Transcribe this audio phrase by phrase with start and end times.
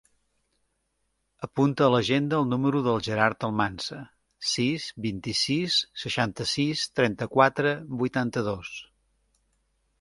[1.47, 3.99] Apunta a l'agenda el número del Gerard Almansa:
[4.53, 8.77] sis, vint-i-sis, seixanta-sis, trenta-quatre, vuitanta-dos.